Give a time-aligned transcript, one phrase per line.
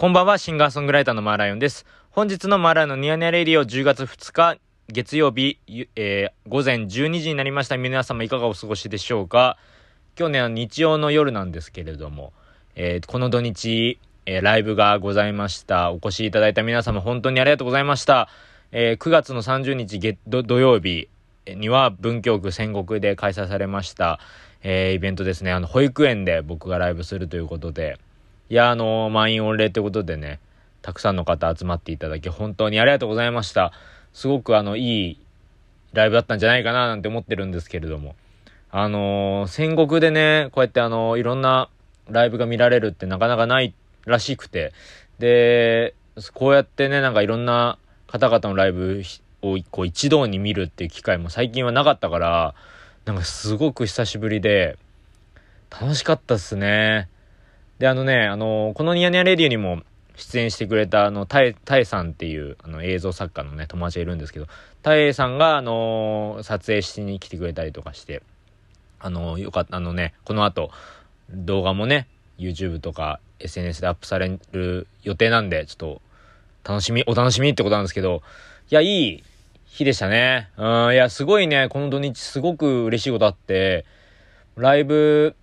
[0.00, 1.84] こんばんは、シンガーソングライターのマーライオンです。
[2.10, 4.58] 本日のマーライオンのニヤニヤレディオ10月2日、
[4.88, 5.58] 月曜日、
[5.94, 7.76] えー、午前12時になりました。
[7.76, 9.58] 皆様いかがお過ごしでしょうか？
[10.18, 12.32] 今日ね、日曜の夜なんですけれども、
[12.76, 15.92] えー、この土日、えー、ライブがございました。
[15.92, 18.30] お越しいただいた皆様本当にありがとうございました。
[18.72, 21.08] え、9月の30日月土曜日
[21.46, 24.18] には文京区戦国で開催されました、
[24.62, 25.52] え、イベントですね。
[25.52, 27.98] あの、保育園で僕がライブするということで、
[28.50, 30.40] いや、あの、満員御礼ということでね、
[30.82, 33.72] たくさんの方集まっていただき、本当にありがとうございました。
[34.12, 35.20] すごくあの、いい
[35.92, 38.16] ライブだったんじゃないかななんて思ってるんですけれども。
[38.72, 41.68] あのー、戦国でね、こうやってあのー、いろんな
[42.08, 43.72] ライブが見られるってなかなかない
[44.04, 44.72] らしくて。
[45.20, 45.94] で、
[46.34, 47.78] こうやってね、なんかいろんな
[48.08, 49.02] 方々のライブ
[49.42, 52.54] をこう一堂に見るっていう機会も最近はなかったから、
[53.04, 54.76] なんかすごく久しぶりで、
[55.70, 57.08] 楽しかったっすね。
[57.80, 59.82] で、あのね、あの、このニヤニヤレディオにも
[60.14, 64.48] 出演してくれた、あの、タエ、タエさんっていう、あの、映像作家のね、友達がいるんですけど、
[64.82, 68.22] タエさんが、あの、撮影しに来てくれたりとかして、
[68.98, 70.70] あの、よかった、あのね、この後、
[71.30, 72.06] 動画もね、
[72.38, 76.02] YouTube とか SNS でアップされる予定なんで、ちょっと、
[76.64, 78.20] 楽しみ、お楽しみってことなんですけど、
[78.70, 79.24] いや、いい
[79.64, 80.50] 日でしたね。
[80.58, 83.86] うん、いや、すごいね、この土日すごく嬉しいことあって、
[84.56, 85.34] ライブ、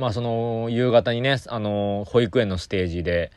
[0.00, 3.30] まあその夕方にね、あの、保育園のステージで、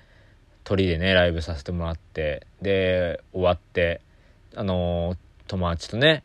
[0.63, 3.99] 鳥でね、ライブさせてもらって、で、終わって、
[4.55, 6.23] あの、友達とね、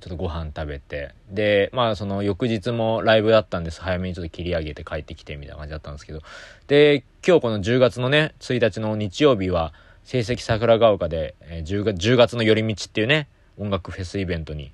[0.00, 3.80] ちょっとご飯食べて、で、まあその翌日もライブだったんです。
[3.80, 6.20] 早めにちょっと切り上げて帰ってきてみたいな感じだったんですけど、
[6.66, 9.72] で、今日この10月のね、1日の日曜日は、
[10.04, 14.72] 成績桜ヶ丘で、えー、10, 月10月の寄り道っていうね、音楽フェスイベントに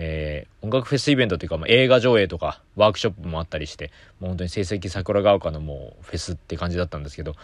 [0.00, 7.34] えー、音楽フェスイベントというか、まあ、映画上映とかワークショップもあったりしてもう本当に成績桜ヶ丘のもうフェスって感じだったんですけど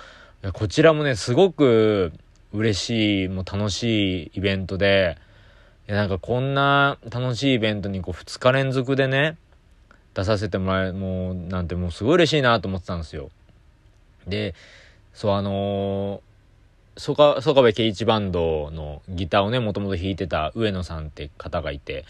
[0.53, 2.13] こちらもねすごく
[2.53, 5.19] 嬉しいもう楽しいイベントで
[5.89, 9.37] いやなんかこんな楽しいイベントにこう2日連続でね
[10.15, 13.31] 出させてもらえもうなんてもうすごい嬉しいなと思ってたんですよ。
[14.29, 14.55] で
[15.13, 17.15] そうあのー、曽
[17.53, 22.05] 我部圭一バンドのギターをねもともと弾いてた上野さんって方がいて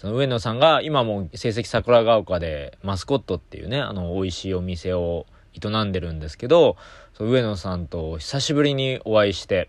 [0.00, 6.78] その上野さんが今も成績桜ヶ丘でマスコットっていうね、あの、美味しいお店を営んでるんですけど、
[7.12, 9.68] その上野さんと久しぶりにお会いして、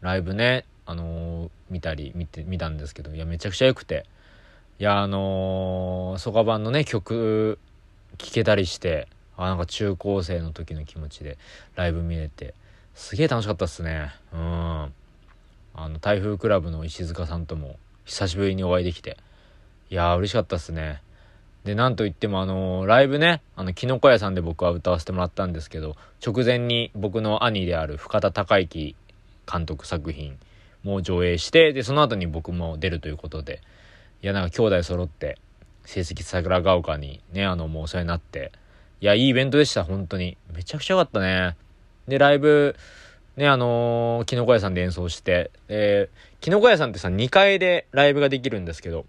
[0.00, 4.04] ライブね、あのー、見たり、見て、見たんですけど、いや、めちゃくちゃ良くて、
[4.80, 7.60] いや、あのー、ソカ版のね、曲、
[8.16, 9.06] 聴けたりして、
[9.36, 11.38] あ、なんか中高生の時の気持ちで
[11.76, 12.52] ライブ見れて、
[12.96, 14.12] すげえ楽しかったっすね。
[14.32, 14.40] うん。
[14.40, 14.92] あ
[15.76, 19.18] の、台風クラブの石塚さんとも久しぶりにお会いできて、
[19.90, 21.02] いやー嬉しかったっすね。
[21.64, 28.96] で、なんといってもあのー、ライブね、あの、キノコ屋さんで僕は歌わせてもらったんですけど、直前に僕の兄である深田孝之
[29.50, 30.38] 監督作品
[30.82, 33.60] も上映して、で、その後に僕も出るということで、
[34.22, 35.38] いや、なんか兄弟揃って、
[35.84, 38.52] 成績桜ヶ丘にね、あの、もうお世話になって、
[39.00, 40.36] いや、いいイベントでした、本当に。
[40.52, 41.56] めちゃくちゃ良かったね。
[42.08, 42.76] で、ライブ、
[43.36, 49.06] ね、あのー、キノコ屋さんで演奏して、えー、キノコ屋さんってさ、2階でライブができるんですけど、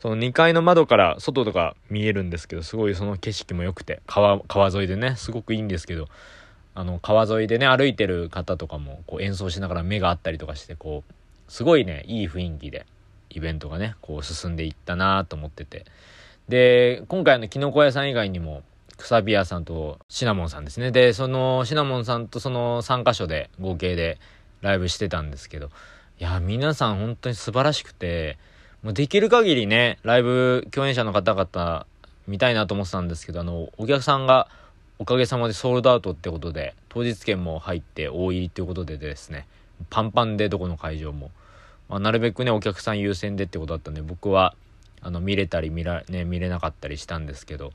[0.00, 6.08] その2階の窓から外とか見えるんですけど、すごいその景色も良くて、川、川沿いでね、すごくいいんですけど、
[6.74, 11.12] あの、川沿いでね、歩いてる方とかも、こう演奏しながら目があったりとかして、こう、
[11.52, 12.86] すごいね、いい雰囲気で、
[13.30, 15.84] イベントがね、こう進んでいったなと思ってて。
[16.48, 18.62] で、今回のキノコ屋さん以外にも、
[18.96, 20.90] くさび屋さんとシナモンさんですね。
[20.92, 24.18] で、そのシナモンさんとその3箇所で合計で
[24.60, 25.70] ライブしてたんですけど、
[26.18, 28.38] いや、皆さん本当に素晴らしくて、
[28.82, 31.86] もうできる限りね、ライブ共演者の方々
[32.28, 34.48] 見たいなと思ってたんですけど、あの、お客さんが
[35.00, 39.46] おかげさまでソールドアウトってことで、当日券も入って大入りっていうことでですね、
[39.90, 41.30] パンパンでどこの会場も。
[41.88, 44.54] まあ、なるべくね、お客さん優先でってことだったんで、僕は、
[45.00, 47.72] あの、見れたり見ら、ね、見れなかったりしたんですけど、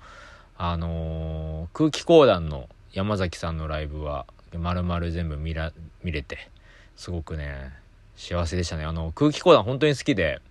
[0.57, 4.25] あのー、空気講談の山崎さんのライブは、
[4.57, 5.73] まるまる全部見ら、
[6.03, 6.49] 見れて、
[6.95, 7.71] すごくね、
[8.15, 8.85] 幸せでしたね。
[8.85, 10.41] あの、空気講談本当に好きで、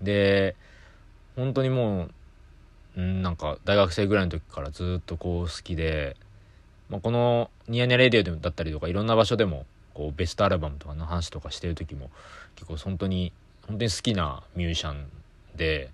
[0.00, 0.56] で
[1.36, 2.08] 本当にも
[2.96, 6.16] う、ん、なんか大学生ぐらいの時からずっとこう好きで、
[6.88, 12.10] まあ、この「ニヤニヤレディオ」だったりとかいろんな場所でもこうベストアルバムとかの話とかしてる時も
[12.56, 13.32] 結構本当に
[13.66, 15.08] 本当に好きなミュージシャン
[15.56, 15.90] で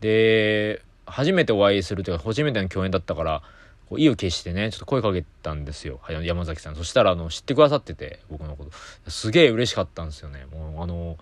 [0.00, 3.42] で初めてお会いするというか初めての共演だったから
[3.88, 6.76] こう意を決してねちょっと声かけたんですよ山崎さん。
[6.76, 9.10] そしたらあの知ってくださってて僕のこと。
[9.10, 10.46] すげえ嬉しかったんですよね。
[10.52, 11.18] もうあの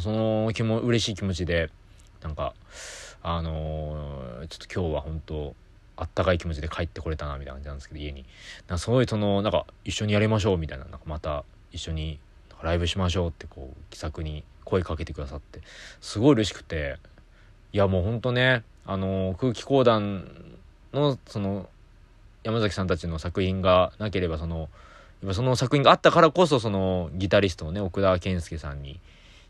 [0.00, 1.70] その気も嬉しい気持ちで
[2.22, 2.54] なんか
[3.22, 5.54] あのー、ちょっと今日は本当
[5.96, 8.24] あったかい気持ちで帰ってこれたなみたいな感じなんですけど家に。
[8.66, 12.18] なんかすごいそのなんか一緒にやりましょうみたいななんかまた一緒に
[12.62, 15.60] ライブしましょうってこう気さくに声かけてくださって。
[16.00, 16.98] すごい嬉しくて。
[17.72, 20.28] いやもうほんとねあの空気講談
[20.92, 21.68] のその
[22.44, 24.68] 山崎さんたちの作品がなければそのやっ
[25.28, 29.00] ぱその作品があったからこそそのギタリストのね奥田健介さんに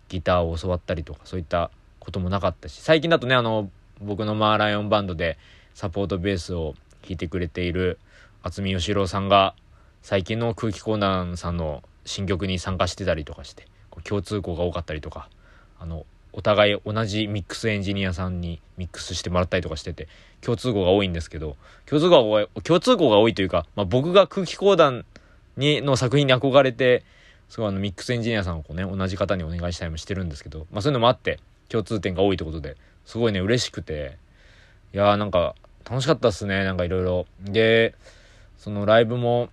[0.08, 3.70] ギターを教わったりとかそういったこともなかったし最近だとねあの
[4.00, 5.38] 僕のマーライオンバンドで
[5.74, 7.98] サポートベースを弾いてくれている
[8.42, 9.54] 渥美義郎さんが
[10.02, 13.66] 最近の空気講談さんの新曲に参加してたりとかして
[14.04, 15.28] 共通項が多かったりとか
[15.78, 20.08] あのお互い同じミックスエンジニアさんにミックスしてもらったりとかしてて
[20.40, 21.56] 共通項が多いんですけど
[21.86, 25.04] 共通項が共通項が多いというか、まあ、僕が空気講談
[25.56, 27.04] にの作品に憧れて
[27.54, 34.18] すごいあのミックスエンジニアさんをこうね同じ方にお願いしたりもしてるんですけど、まあ、そういうのもあって共通点が多いということですごいね嬉しくて
[34.92, 35.54] いやーなんか
[35.88, 37.26] 楽しかったっすねなんかいろいろ。
[37.44, 37.94] で
[38.58, 39.50] そのライブも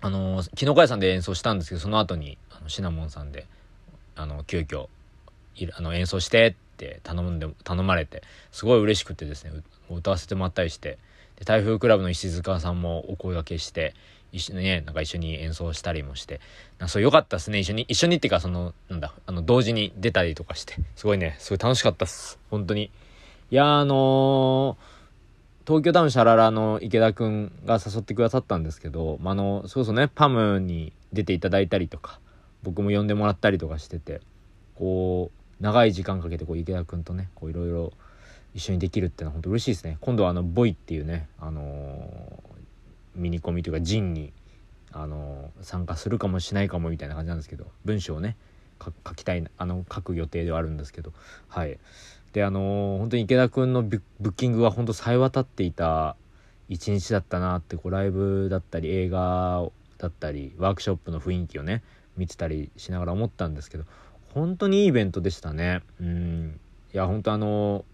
[0.00, 3.46] あの木の会さんで演奏したんですけどその後にあのシナモンさんで
[4.16, 4.88] あの急遽
[5.74, 9.52] あの演奏してって頼んで頼まれてすごい嬉しくてですね
[9.88, 10.98] 歌わせてもらったりして
[11.36, 13.94] で台風クラブの石塚さんもお声がけして
[14.32, 16.40] 一緒にねなんか一緒に演奏したりもして。
[16.78, 17.58] なそう良かったっすね。
[17.58, 20.76] 一緒に一緒にっていうかそのなんだあの同時に出たりとかして。
[20.96, 21.36] すごいね。
[21.38, 22.38] すごい楽しかったっす。
[22.50, 22.90] 本当に。
[23.50, 24.92] いやあのー
[25.64, 32.18] 東京タウンシャララの池田くんが誘ってくださったんですけど、まあ、の、そろそろね、パムに出ていただいたりとか、
[32.64, 34.20] 僕も呼んでもらったりとかしてて、
[34.74, 35.30] こ
[35.60, 37.92] う、長い時間かけてこう池田くんとね、こういろいろ
[38.54, 39.98] 一緒にできるってのは本当嬉しいですね。
[40.00, 42.51] 今度はあの、ボイっていうね、あのー、
[43.14, 44.32] ミニコミというか、ジンに、
[44.92, 48.36] あの、参加するかもしないかもみたいな感じなんですけど、文章をね、
[48.82, 51.12] 書きたい、あの、書く予定ではあるんですけど、
[51.48, 51.78] はい。
[52.32, 56.16] であのー、本当に池田君のブッキングは本当さえ渡っていた
[56.68, 59.68] 一日だったなってこうライブだったり映画
[59.98, 61.82] だったりワークショップの雰囲気をね
[62.16, 63.84] 見てたりしながら思ったんですけど
[64.34, 66.60] 本当にいいイベントでしたねうん
[66.94, 67.84] いや本当あの、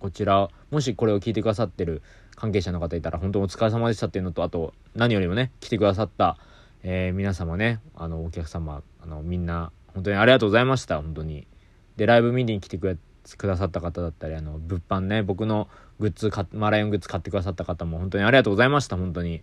[0.00, 2.02] こちらもしこれを聞いてくださってる
[2.38, 6.38] 関係者の方いたら本当お疲れ様でしたっていうのとあと何よりもね来てくださった、
[6.84, 11.48] えー、皆様ねあのお客様あのみんな本当にありがとうございました本当に。
[11.96, 12.96] でライブ見に来てく
[13.42, 15.66] ださった方だったりあの物販ね僕の
[15.98, 19.34] グッズマライオングッズ買ってくださった方も本当にありがとうございました本当に。
[19.34, 19.40] い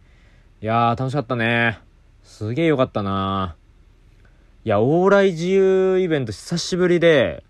[0.61, 1.79] やー楽しかったね。
[2.23, 3.57] すげえよかったな。
[4.63, 7.43] いや往来自由イベント久しぶりで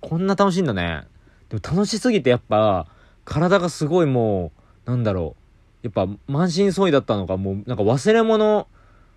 [0.00, 1.08] こんな楽しいんだね。
[1.48, 2.86] でも楽しすぎてやっぱ
[3.24, 5.36] 体がすごいもうなんだろ
[5.82, 8.66] うやっぱ満身創痍だったのかもうなんか忘れ物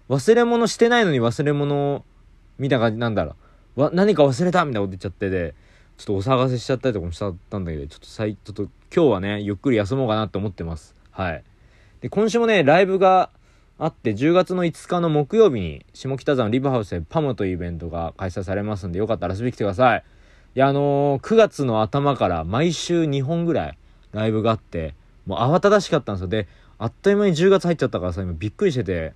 [0.10, 2.04] 忘れ物してないのに忘れ物
[2.58, 3.36] みたいな感じなんだろ
[3.78, 5.56] うわ何か忘れたみたいなこと言っちゃってで
[6.00, 10.96] ちょっとお騒がせしちゃったりとかもしちゃったんだけど、ちょっと最、ちょっと今日はね、ゆっくり休もうかなと思ってます。
[11.12, 11.44] はい。
[12.00, 13.30] で、今週もね、ライブが
[13.78, 20.04] あって、10月の5日の木曜日に、下北沢のリブハウスでパムというイベントが開催されますんで、よかったら遊びに来てください。
[20.56, 23.78] いや、あのー、9月の頭から毎週2本ぐらい
[24.14, 24.96] ライブがあって、
[25.30, 26.28] もう慌ただしかったんですよ。
[26.28, 26.48] で、
[26.80, 29.14] あっという間に10月入っちゃったからさ、今びっくりしてて、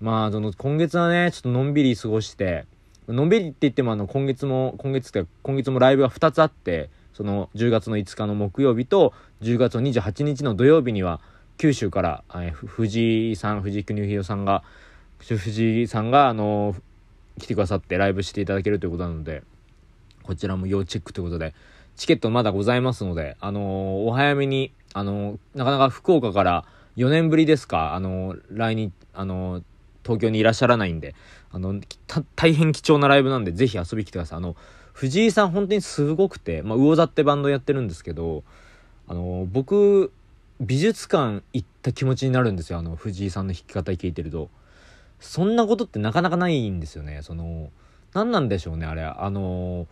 [0.00, 2.66] まあ、その、今月はね、ちょっとのんびり過ごして、
[3.08, 11.20] のんびりって言ってもあの今月も今月って今月もライブが2つあってその10月の5日の木曜日と10月の28日の土曜日には
[11.58, 14.62] 九州から、え藤井さん藤井邦弘さんが
[15.18, 16.74] 藤井さんがあの
[17.38, 19.42] 来てくださってライブしていただけるということなので
[20.22, 21.54] こちらも要チェックということで
[21.96, 26.64] チケットまだございますのであのお早めにあのなかなか福岡から
[26.96, 27.94] 4年ぶりですか？
[27.94, 29.62] あの来日あの
[30.02, 31.16] 東京にいらっしゃらないんで、
[31.50, 31.80] あの、
[32.36, 34.38] 大変貴重なライブなんで、ぜひ遊びに来てください。
[34.38, 34.54] あの、
[34.92, 38.44] 藤井さん本当にすごくて、まあ、魚座ってバンドやってるんですけど、
[39.08, 40.12] あの、僕、
[40.60, 42.78] 美術館行った気持ちになるんですよ。
[42.78, 44.48] あの、藤井さんの弾き方聞いてると。
[45.18, 47.20] そんなことってなかなかないんですよね。
[47.22, 47.70] その、
[48.14, 49.02] 何なんでしょうね、あれ。
[49.02, 49.88] あの、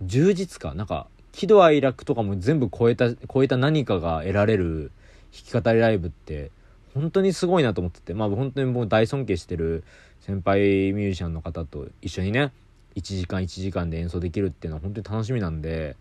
[0.00, 0.78] 充実感。
[0.78, 4.92] なんか、喜怒哀楽とかも全部超えた、超えた何かが得られる
[5.32, 6.50] 弾き語りライブって、
[6.94, 8.14] 本当にすごいなと思ってて。
[8.14, 9.82] まあ本当にもう大尊敬してる
[10.20, 12.52] 先輩ミュージシャンの方と一緒にね
[12.94, 15.96] 1時間1時間で演奏できるっていうのは本当に楽しみなんで。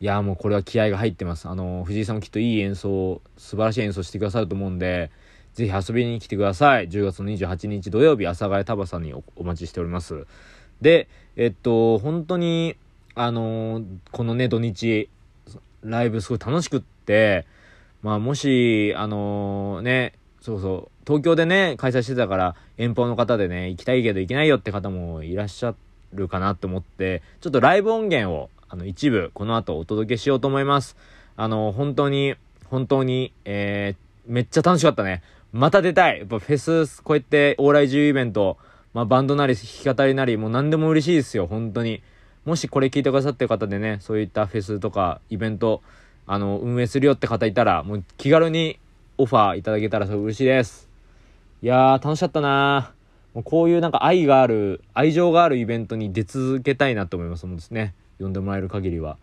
[0.00, 1.48] いやもうこれは気合が入ってます。
[1.48, 5.10] あの藤井さんもきっといい演奏素晴らしい演奏してくださると思うんで
[5.54, 6.88] ぜひ遊びに来てください。
[6.88, 10.26] 10月の28日土曜日阿佐ヶ谷田バさんにお待ちしております。
[10.80, 12.76] でえっと本当に
[13.18, 13.82] あの
[14.12, 15.08] このね土日
[15.82, 17.46] ライブすごい楽しくって
[18.02, 25.74] まあもし、あのー、ね、そうそう、東京でね、開催してたから、遠方の方でね、行きたいけど行けないよって方もいらっしゃ
[26.12, 30.96] るかなと思って、ちょっとライブ音源を、あの、一部、この後お届けしようと思います。
[31.36, 35.22] あの、本当に、本当に、えー、めっちゃ楽しかったね。
[35.52, 36.18] また出たい。
[36.18, 38.58] やっぱフェス、こうやって往来自由イベント、
[38.94, 42.02] まあバンドなり弾き語りなり、もう何でも嬉しいですよ、本当に。
[42.48, 45.82] もしこれ聞いてくださってる方でね、そういったフェスとかイベント、
[46.26, 48.78] あの、運営するよって方いたら、もう気軽に
[49.18, 50.88] オファーいただけたら嬉しいです。
[51.60, 52.94] いやー、楽しかったな
[53.34, 57.92] もうこういうなんか愛がある、愛情があるイベントに出続けたいなと思いますもんですね。
[58.18, 59.18] 呼んでもらえる限りは。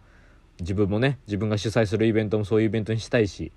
[0.59, 3.51] 自分もね、自分が主催するイベントもそういうイベントにしたいし、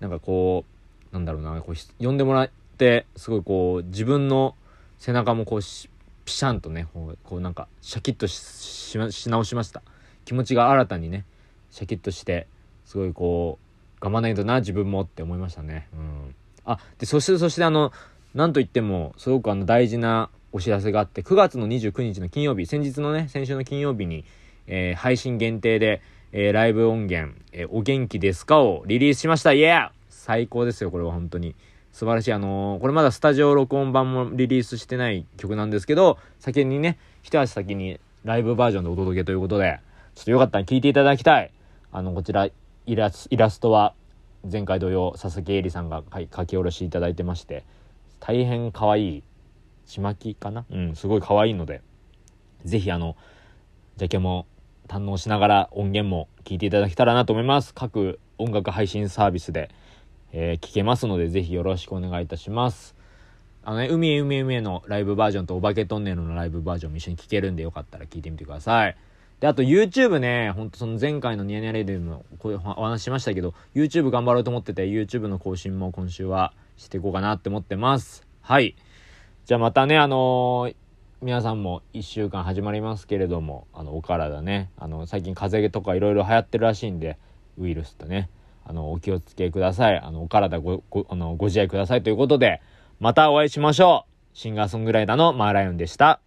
[0.00, 0.64] なんかこ
[1.12, 4.56] う、なんだろうな、こう呼んでもらって、すごいこう、自分の
[4.98, 5.88] 背中もこうし
[6.24, 8.98] ピシャンとね、こうなんかシャキッとし
[9.28, 9.82] 直しました。
[10.24, 11.24] 気持ちが新たにね、
[11.70, 12.46] シャキッとして、
[12.84, 15.88] すごいこう、頑張らないとな、自分もって思いましたね。
[15.92, 16.34] うん。
[16.64, 17.92] あ、で、そして、そしてあの、
[18.34, 24.24] なんといっても、すごくあの大事なお知らせがあって、9月の29日の金曜日、先日のね、先週の金曜日に、
[24.66, 26.02] えー、配信限定で、
[26.32, 29.52] えー、ライブ音源、えー、お元気ですかをリリースしました。
[29.52, 31.54] イエー最高ですよ、これは本当に。
[31.92, 32.32] 素晴らしい。
[32.32, 39.80] あのー、これまだスタジオ録音版もリリースしてない曲なんですけど、先にね、一足先にライブバージョンでお届けということで、
[40.14, 41.52] ちょっとよかったら聴いていただきたい。
[41.92, 42.48] あの、こちら、
[42.86, 43.94] イラスイラストは、
[44.50, 47.64] 前回同様、佐々木絵里さんが書き下ろしいただいてまして、
[48.18, 49.22] 大変可愛い、
[49.86, 50.64] ちまきかな？
[50.70, 51.82] うん、すごい可愛いので、
[52.64, 53.16] ぜひあの、
[53.98, 54.46] ジャケも
[54.88, 57.74] 堪能しながら音源も聴いていただけたらなと思います。
[57.74, 59.70] 各音楽配信サービスで、
[60.32, 62.96] えー、聞けますので、ぜひよろしくお願いいたします。
[63.62, 68.96] あのね、海へ海へ海へのライブバージョンとお化けトンネルのライブバージョンも一緒に聴けるんでよかったら聞いてみてください。
[69.40, 78.26] で、あと YouTube ね、ほんとその前回のニヤニヤレディもこういうお話しましたけど、YouTube 頑張ろうと思ってて、YouTube の更新も今週はしていこうかなって思ってます。
[78.40, 78.74] はい。
[79.44, 80.76] じゃあまたね、あのー
[81.22, 87.16] 皆さんも1週間始まりますけれどもあのお体ねあの最近風邪とかいろいろ流行ってるらしいんで
[87.58, 88.28] ウイルスとね
[88.64, 92.60] あのお気をつけくださいあのお体ごごあのご自愛くださいということで
[93.00, 96.20] またお会いしましょうシンガーソングライターのマーライオンでした。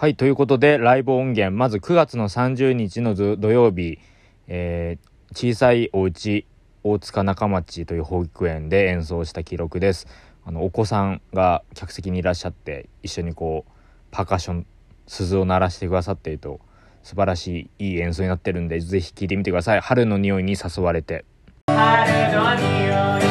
[0.00, 3.98] はい、ということで、ライブ音源、まず9月の30日の土曜日、
[4.46, 6.46] えー、小さいお家
[6.84, 10.06] 大塚中町という保育園で演奏した記録です。
[10.44, 13.72] あの、お子さんが客席にいらっしゃって、一緒にこう、
[14.12, 14.66] パーカッション、
[15.08, 16.60] 鈴を鳴らしてくださっていると、
[17.02, 19.80] 素晴らしいいい演奏になってるんで、ぜひ聴いてみてください。
[19.80, 21.24] 春の匂いに誘われて。
[21.66, 23.27] 春の匂い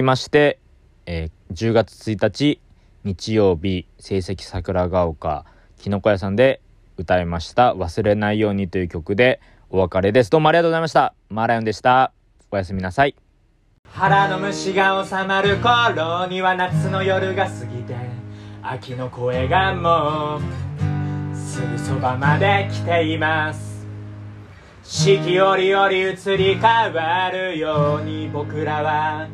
[0.00, 0.58] きまして、
[1.04, 2.58] えー、10月1日
[3.04, 5.44] 日曜日成績桜ヶ丘
[5.78, 6.62] きのこ屋さんで
[6.96, 10.30] 歌いました「忘れないように」という曲でお別れです。
[10.30, 11.14] どうもありがとうございました。
[11.28, 12.12] マーライオンでした。
[12.50, 13.14] おやすみなさい。
[13.88, 17.94] 腹の虫が収まる頃には夏の夜が過ぎて
[18.62, 23.86] 秋の声がもうすぐそばまで来ています。
[24.82, 29.28] 四季折々移り変わるように僕らは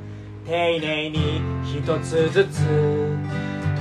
[0.46, 2.62] 丁寧に一つずつ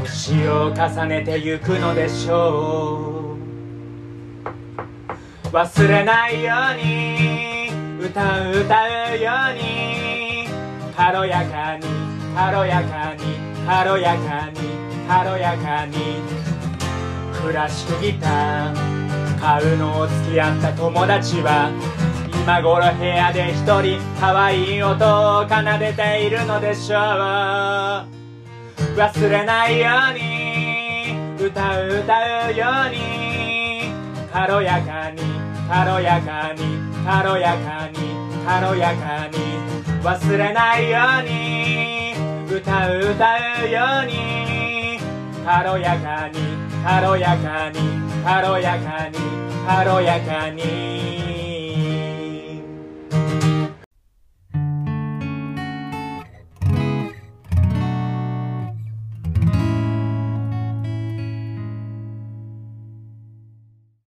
[0.03, 3.35] 年を重ねてゆくのでしょ
[5.51, 5.55] う。
[5.55, 7.69] 忘れないように
[8.03, 10.47] 歌う歌うように
[10.97, 11.85] 軽やかに
[12.35, 13.21] 軽やかに
[13.67, 14.59] 軽やかに
[15.07, 15.95] 軽やかに
[17.43, 21.69] クラシックギター買うのを付き合った友達は
[22.45, 25.03] 今頃部屋で一人可愛い音
[25.39, 26.99] を奏でているのでしょう。
[28.95, 32.13] 忘れないように歌う歌
[32.47, 33.89] うように
[34.31, 35.23] 軽やかに
[35.67, 36.61] 軽やかに
[37.03, 37.97] 軽やかに
[38.45, 39.37] 軽やかに
[40.03, 42.13] 忘れないように
[42.47, 44.99] 歌う歌うように
[45.43, 46.39] 軽やかに
[46.85, 47.79] 軽やかに
[48.23, 49.17] 軽やかに
[49.65, 51.24] 軽やかに